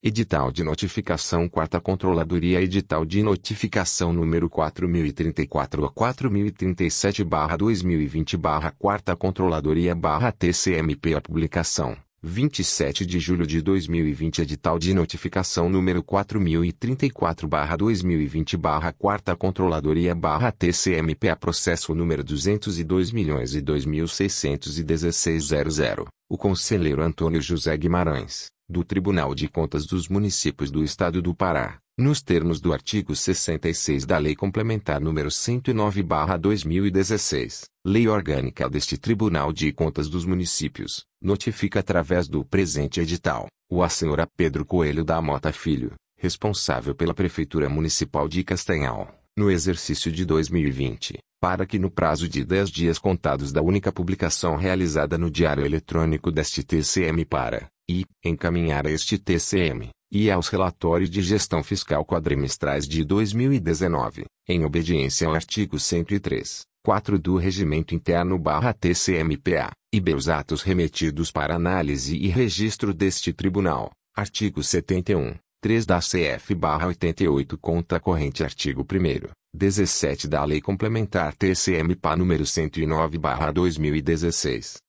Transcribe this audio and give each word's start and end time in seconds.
Edital 0.00 0.52
de 0.52 0.62
notificação 0.62 1.48
Quarta 1.48 1.80
Controladoria 1.80 2.62
Edital 2.62 3.04
de 3.04 3.20
notificação 3.20 4.12
número 4.12 4.48
4034 4.48 5.84
a 5.84 5.90
4037 5.90 7.24
2020 7.24 8.36
Quarta 8.78 9.16
Controladoria 9.16 9.96
TCMP 10.38 11.16
A 11.16 11.20
publicação. 11.20 11.96
27 12.22 13.04
de 13.04 13.18
julho 13.18 13.44
de 13.44 13.60
2020 13.60 14.42
Edital 14.42 14.78
de 14.78 14.94
notificação 14.94 15.68
número 15.68 16.00
4034 16.04 17.48
2020 17.76 18.56
Quarta 18.96 19.34
Controladoria 19.34 20.14
TCMP 20.56 21.28
A 21.28 21.34
processo 21.34 21.92
número 21.92 22.22
202 22.22 23.10
milhões 23.10 23.56
e 23.56 23.60
2.616.00 23.60 26.06
O 26.30 26.38
conselheiro 26.38 27.02
Antônio 27.02 27.42
José 27.42 27.76
Guimarães 27.76 28.56
do 28.70 28.84
Tribunal 28.84 29.34
de 29.34 29.48
Contas 29.48 29.86
dos 29.86 30.08
Municípios 30.08 30.70
do 30.70 30.84
Estado 30.84 31.22
do 31.22 31.34
Pará, 31.34 31.78
nos 31.96 32.20
termos 32.20 32.60
do 32.60 32.74
artigo 32.74 33.16
66 33.16 34.04
da 34.04 34.18
Lei 34.18 34.36
Complementar 34.36 35.00
nº 35.00 35.30
109/2016, 35.30 37.64
Lei 37.82 38.06
Orgânica 38.06 38.68
deste 38.68 38.98
Tribunal 38.98 39.54
de 39.54 39.72
Contas 39.72 40.10
dos 40.10 40.26
Municípios, 40.26 41.06
notifica 41.20 41.80
através 41.80 42.28
do 42.28 42.44
presente 42.44 43.00
edital, 43.00 43.46
o 43.70 43.88
senhora 43.88 44.28
Pedro 44.36 44.66
Coelho 44.66 45.02
da 45.02 45.22
Mota 45.22 45.50
Filho, 45.50 45.94
responsável 46.18 46.94
pela 46.94 47.14
Prefeitura 47.14 47.70
Municipal 47.70 48.28
de 48.28 48.44
Castanhal, 48.44 49.18
no 49.34 49.50
exercício 49.50 50.12
de 50.12 50.26
2020, 50.26 51.16
para 51.40 51.64
que 51.64 51.78
no 51.78 51.90
prazo 51.90 52.28
de 52.28 52.44
10 52.44 52.68
dias 52.68 52.98
contados 52.98 53.50
da 53.50 53.62
única 53.62 53.90
publicação 53.90 54.56
realizada 54.56 55.16
no 55.16 55.30
Diário 55.30 55.64
Eletrônico 55.64 56.30
deste 56.30 56.62
TCM 56.62 57.24
para 57.24 57.66
e 57.88 58.04
encaminhar 58.24 58.86
este 58.86 59.18
TCM 59.18 59.90
e 60.10 60.30
aos 60.30 60.48
relatórios 60.48 61.10
de 61.10 61.22
gestão 61.22 61.62
fiscal 61.62 62.04
quadrimestrais 62.04 62.86
de 62.86 63.04
2019, 63.04 64.24
em 64.48 64.64
obediência 64.64 65.26
ao 65.26 65.34
artigo 65.34 65.78
103, 65.78 66.62
4 66.84 67.18
do 67.18 67.36
Regimento 67.36 67.94
Interno 67.94 68.40
TCMPA, 68.80 69.70
e 69.92 70.00
B 70.00 70.14
os 70.14 70.28
atos 70.28 70.62
remetidos 70.62 71.30
para 71.30 71.56
análise 71.56 72.16
e 72.16 72.28
registro 72.28 72.94
deste 72.94 73.32
Tribunal, 73.32 73.90
artigo 74.16 74.62
71, 74.62 75.34
3 75.60 75.86
da 75.86 75.98
CF 75.98 76.54
88 76.86 77.58
conta 77.58 78.00
corrente 78.00 78.44
artigo 78.44 78.82
1 78.82 79.28
17 79.54 80.28
da 80.28 80.44
Lei 80.44 80.60
Complementar 80.60 81.34
TCMPA 81.34 82.16
número 82.16 82.46
109 82.46 83.18
2016 83.52 84.87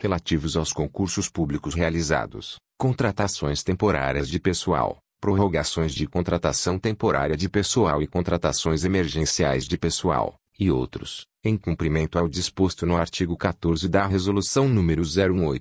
relativos 0.00 0.56
aos 0.56 0.72
concursos 0.72 1.28
públicos 1.28 1.74
realizados, 1.74 2.56
contratações 2.78 3.62
temporárias 3.62 4.28
de 4.28 4.40
pessoal, 4.40 4.98
prorrogações 5.20 5.92
de 5.92 6.06
contratação 6.06 6.78
temporária 6.78 7.36
de 7.36 7.48
pessoal 7.48 8.02
e 8.02 8.06
contratações 8.06 8.84
emergenciais 8.84 9.66
de 9.66 9.76
pessoal, 9.76 10.34
e 10.58 10.70
outros, 10.70 11.26
em 11.44 11.56
cumprimento 11.56 12.18
ao 12.18 12.26
disposto 12.26 12.86
no 12.86 12.96
artigo 12.96 13.36
14 13.36 13.88
da 13.88 14.06
Resolução 14.06 14.68
nº 14.68 15.02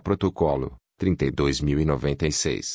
Protocolo, 0.00 0.76
32.096. 1.00 2.72